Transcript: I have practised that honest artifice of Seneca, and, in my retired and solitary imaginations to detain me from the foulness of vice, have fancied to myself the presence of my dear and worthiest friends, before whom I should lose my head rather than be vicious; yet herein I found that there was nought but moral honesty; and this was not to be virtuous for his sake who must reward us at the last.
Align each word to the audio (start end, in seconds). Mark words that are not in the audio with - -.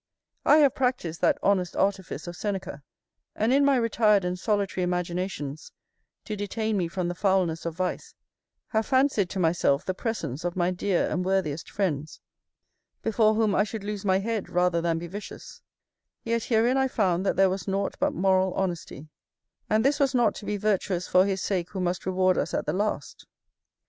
I 0.47 0.57
have 0.57 0.73
practised 0.73 1.21
that 1.21 1.37
honest 1.43 1.75
artifice 1.75 2.25
of 2.25 2.35
Seneca, 2.35 2.81
and, 3.35 3.53
in 3.53 3.63
my 3.63 3.75
retired 3.75 4.25
and 4.25 4.39
solitary 4.39 4.83
imaginations 4.83 5.71
to 6.25 6.35
detain 6.35 6.75
me 6.75 6.87
from 6.87 7.07
the 7.07 7.13
foulness 7.13 7.67
of 7.67 7.75
vice, 7.75 8.15
have 8.69 8.87
fancied 8.87 9.29
to 9.29 9.37
myself 9.39 9.85
the 9.85 9.93
presence 9.93 10.43
of 10.43 10.55
my 10.55 10.71
dear 10.71 11.07
and 11.07 11.23
worthiest 11.23 11.69
friends, 11.69 12.19
before 13.03 13.35
whom 13.35 13.53
I 13.53 13.63
should 13.63 13.83
lose 13.83 14.03
my 14.03 14.17
head 14.17 14.49
rather 14.49 14.81
than 14.81 14.97
be 14.97 15.05
vicious; 15.05 15.61
yet 16.23 16.45
herein 16.45 16.77
I 16.77 16.87
found 16.87 17.23
that 17.23 17.35
there 17.35 17.51
was 17.51 17.67
nought 17.67 17.93
but 17.99 18.11
moral 18.11 18.55
honesty; 18.55 19.07
and 19.69 19.85
this 19.85 19.99
was 19.99 20.15
not 20.15 20.33
to 20.37 20.45
be 20.45 20.57
virtuous 20.57 21.07
for 21.07 21.27
his 21.27 21.43
sake 21.43 21.69
who 21.69 21.79
must 21.79 22.07
reward 22.07 22.39
us 22.39 22.55
at 22.55 22.65
the 22.65 22.73
last. 22.73 23.27